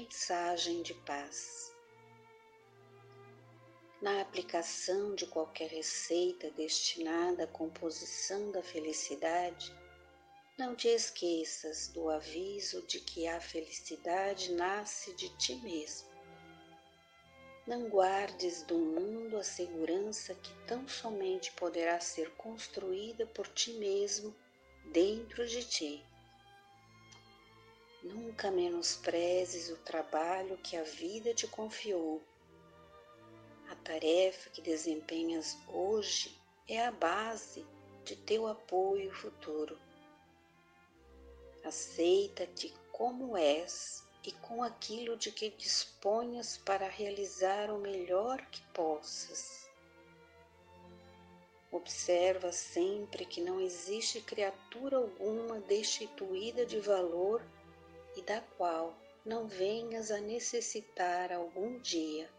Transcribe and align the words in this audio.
mensagem 0.00 0.80
de 0.82 0.94
paz. 0.94 1.74
Na 4.00 4.22
aplicação 4.22 5.14
de 5.14 5.26
qualquer 5.26 5.68
receita 5.68 6.50
destinada 6.52 7.44
à 7.44 7.46
composição 7.46 8.50
da 8.50 8.62
felicidade, 8.62 9.74
não 10.56 10.74
te 10.74 10.88
esqueças 10.88 11.88
do 11.88 12.08
aviso 12.08 12.80
de 12.86 12.98
que 13.00 13.26
a 13.26 13.38
felicidade 13.40 14.54
nasce 14.54 15.14
de 15.16 15.28
ti 15.36 15.56
mesmo. 15.56 16.08
Não 17.66 17.90
guardes 17.90 18.62
do 18.62 18.78
mundo 18.78 19.36
a 19.36 19.44
segurança 19.44 20.34
que 20.34 20.54
tão 20.66 20.88
somente 20.88 21.52
poderá 21.52 22.00
ser 22.00 22.30
construída 22.36 23.26
por 23.26 23.46
ti 23.48 23.74
mesmo 23.74 24.34
dentro 24.86 25.46
de 25.46 25.62
ti. 25.62 26.02
Nunca 28.02 28.50
menosprezes 28.50 29.68
o 29.68 29.76
trabalho 29.76 30.56
que 30.58 30.74
a 30.74 30.82
vida 30.82 31.34
te 31.34 31.46
confiou. 31.46 32.22
A 33.68 33.74
tarefa 33.74 34.48
que 34.48 34.62
desempenhas 34.62 35.58
hoje 35.68 36.40
é 36.66 36.86
a 36.86 36.90
base 36.90 37.66
de 38.04 38.16
teu 38.16 38.46
apoio 38.46 39.12
futuro. 39.12 39.78
Aceita-te 41.62 42.72
como 42.90 43.36
és 43.36 44.02
e 44.24 44.32
com 44.32 44.62
aquilo 44.62 45.16
de 45.16 45.30
que 45.30 45.50
disponhas 45.50 46.56
para 46.56 46.88
realizar 46.88 47.70
o 47.70 47.78
melhor 47.78 48.40
que 48.46 48.62
possas. 48.72 49.68
Observa 51.70 52.50
sempre 52.50 53.26
que 53.26 53.42
não 53.42 53.60
existe 53.60 54.22
criatura 54.22 54.96
alguma 54.96 55.60
destituída 55.60 56.64
de 56.64 56.80
valor 56.80 57.42
e 58.16 58.22
da 58.22 58.40
qual 58.56 58.96
não 59.24 59.46
venhas 59.46 60.10
a 60.10 60.18
necessitar 60.18 61.32
algum 61.32 61.78
dia. 61.78 62.30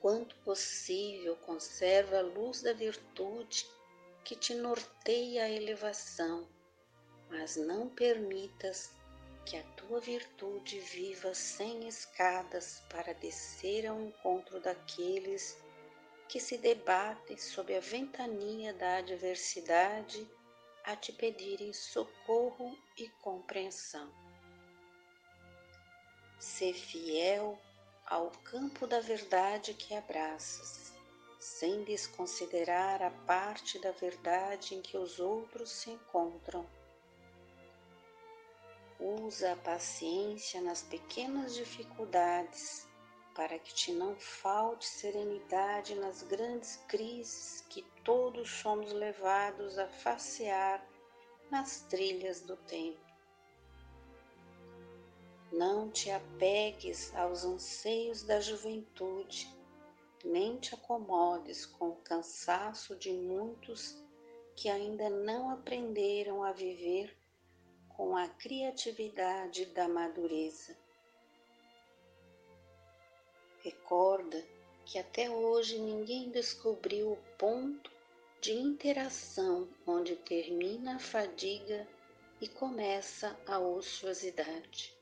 Quanto 0.00 0.34
possível, 0.36 1.36
conserva 1.36 2.18
a 2.18 2.22
luz 2.22 2.62
da 2.62 2.72
virtude 2.72 3.66
que 4.24 4.34
te 4.34 4.54
norteia 4.54 5.44
a 5.44 5.50
elevação, 5.50 6.48
mas 7.28 7.56
não 7.56 7.88
permitas 7.88 8.90
que 9.44 9.56
a 9.56 9.62
tua 9.76 10.00
virtude 10.00 10.78
viva 10.78 11.34
sem 11.34 11.88
escadas 11.88 12.82
para 12.88 13.12
descer 13.12 13.86
ao 13.86 14.00
encontro 14.00 14.60
daqueles 14.60 15.58
que 16.28 16.40
se 16.40 16.56
debatem 16.56 17.36
sob 17.36 17.74
a 17.76 17.80
ventania 17.80 18.72
da 18.72 18.96
adversidade 18.96 20.28
a 20.84 20.96
te 20.96 21.12
pedirem 21.12 21.72
socorro 21.72 22.76
e 22.96 23.08
compreensão. 23.22 24.12
Ser 26.38 26.74
fiel 26.74 27.58
ao 28.06 28.30
campo 28.44 28.86
da 28.86 29.00
verdade 29.00 29.74
que 29.74 29.94
abraças 29.94 30.92
sem 31.42 31.82
desconsiderar 31.82 33.02
a 33.02 33.10
parte 33.10 33.76
da 33.80 33.90
verdade 33.90 34.76
em 34.76 34.80
que 34.80 34.96
os 34.96 35.18
outros 35.18 35.72
se 35.72 35.90
encontram. 35.90 36.64
Usa 39.00 39.52
a 39.52 39.56
paciência 39.56 40.60
nas 40.60 40.82
pequenas 40.82 41.56
dificuldades 41.56 42.86
para 43.34 43.58
que 43.58 43.74
te 43.74 43.92
não 43.92 44.14
falte 44.16 44.86
serenidade 44.86 45.94
nas 45.94 46.22
grandes 46.22 46.76
crises 46.88 47.64
que 47.68 47.82
todos 48.04 48.50
somos 48.50 48.92
levados 48.92 49.78
a 49.78 49.88
facear 49.88 50.84
nas 51.50 51.80
trilhas 51.82 52.40
do 52.40 52.56
tempo. 52.56 53.00
Não 55.52 55.90
te 55.90 56.10
apegues 56.10 57.14
aos 57.14 57.44
anseios 57.44 58.22
da 58.22 58.40
juventude 58.40 59.62
nem 60.24 60.56
te 60.56 60.74
acomodes 60.74 61.66
com 61.66 61.88
o 61.88 61.96
cansaço 61.96 62.94
de 62.96 63.12
muitos 63.12 64.00
que 64.54 64.68
ainda 64.68 65.10
não 65.10 65.50
aprenderam 65.50 66.44
a 66.44 66.52
viver 66.52 67.16
com 67.88 68.16
a 68.16 68.28
criatividade 68.28 69.66
da 69.66 69.88
madureza. 69.88 70.76
Recorda 73.62 74.44
que 74.84 74.98
até 74.98 75.30
hoje 75.30 75.78
ninguém 75.78 76.30
descobriu 76.30 77.12
o 77.12 77.16
ponto 77.38 77.90
de 78.40 78.52
interação 78.52 79.68
onde 79.86 80.16
termina 80.16 80.96
a 80.96 80.98
fadiga 80.98 81.86
e 82.40 82.48
começa 82.48 83.38
a 83.46 83.60
ociosidade. 83.60 84.92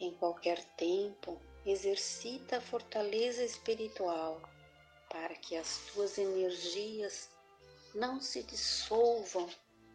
Em 0.00 0.10
qualquer 0.14 0.64
tempo, 0.76 1.38
exercita 1.66 2.56
a 2.56 2.60
fortaleza 2.62 3.42
espiritual 3.42 4.40
para 5.10 5.34
que 5.34 5.54
as 5.54 5.78
tuas 5.92 6.16
energias 6.16 7.28
não 7.94 8.20
se 8.20 8.42
dissolvam 8.42 9.48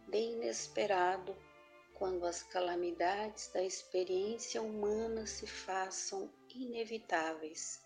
de 0.08 0.20
inesperado 0.20 1.36
quando 2.02 2.26
as 2.26 2.42
calamidades 2.42 3.52
da 3.54 3.62
experiência 3.62 4.60
humana 4.60 5.28
se 5.28 5.46
façam 5.46 6.34
inevitáveis. 6.50 7.80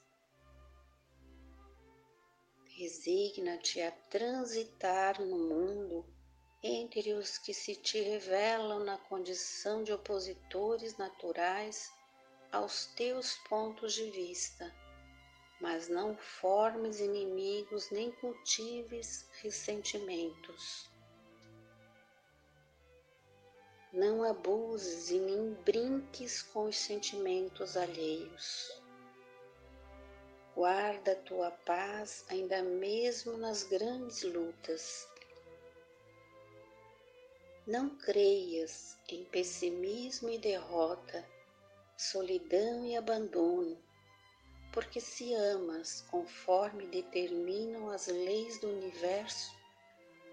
Resigna-te 2.78 3.82
a 3.82 3.92
transitar 3.92 5.20
no 5.20 5.38
mundo 5.38 6.06
entre 6.64 7.12
os 7.12 7.38
que 7.38 7.54
se 7.54 7.76
te 7.76 8.00
revelam 8.00 8.86
na 8.86 8.98
condição 8.98 9.84
de 9.84 9.92
opositores 9.92 10.96
naturais 10.96 11.92
aos 12.54 12.86
teus 12.96 13.36
pontos 13.50 13.94
de 13.94 14.10
vista, 14.12 14.74
mas 15.60 15.90
não 15.90 16.16
formes 16.16 17.02
inimigos 17.02 17.92
nem 17.92 18.14
cultives 18.14 19.28
ressentimentos. 19.42 20.95
Não 23.96 24.26
abuses 24.26 25.10
e 25.10 25.18
nem 25.18 25.54
brinques 25.64 26.42
com 26.42 26.66
os 26.66 26.76
sentimentos 26.76 27.78
alheios. 27.78 28.70
Guarda 30.54 31.16
tua 31.16 31.50
paz 31.50 32.26
ainda 32.28 32.62
mesmo 32.62 33.38
nas 33.38 33.64
grandes 33.64 34.22
lutas. 34.24 35.08
Não 37.66 37.90
creias 37.90 38.98
em 39.08 39.24
pessimismo 39.24 40.30
e 40.30 40.38
derrota 40.38 41.26
solidão 41.98 42.86
e 42.86 42.98
abandono, 42.98 43.82
porque 44.74 45.00
se 45.00 45.34
amas 45.34 46.02
conforme 46.12 46.86
determinam 46.88 47.90
as 47.90 48.08
leis 48.08 48.60
do 48.60 48.68
universo, 48.68 49.56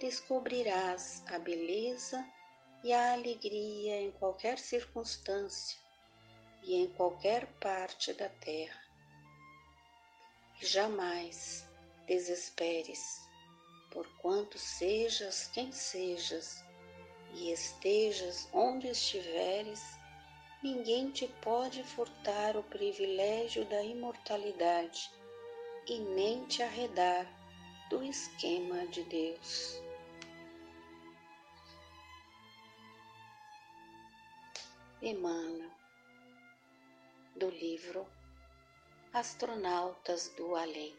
descobrirás 0.01 1.23
a 1.29 1.39
beleza 1.39 2.27
e 2.85 2.93
a 2.93 3.13
alegria 3.13 4.01
em 4.01 4.11
qualquer 4.13 4.59
circunstância 4.59 5.79
e 6.63 6.75
em 6.75 6.89
qualquer 6.89 7.47
parte 7.61 8.13
da 8.13 8.29
terra. 8.29 8.81
E 10.61 10.67
jamais 10.67 11.67
desesperes, 12.07 13.21
porquanto 13.91 14.59
sejas 14.59 15.47
quem 15.49 15.71
sejas 15.73 16.65
e 17.35 17.53
estejas 17.53 18.49
onde 18.53 18.89
estiveres, 18.89 19.81
ninguém 20.63 21.11
te 21.11 21.27
pode 21.41 21.83
furtar 21.85 22.57
o 22.57 22.63
privilégio 22.65 23.65
da 23.67 23.83
imortalidade 23.83 25.11
e 25.87 25.99
nem 25.99 26.45
te 26.47 26.63
arredar 26.63 27.27
do 27.89 28.03
esquema 28.03 28.87
de 28.87 29.03
Deus. 29.05 29.83
Emmanuel, 35.05 35.69
do 37.35 37.51
livro 37.51 38.07
Astronautas 39.13 40.29
do 40.37 40.55
Além, 40.55 40.97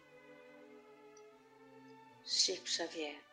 Chico 2.25 2.67
Xavier. 2.67 3.32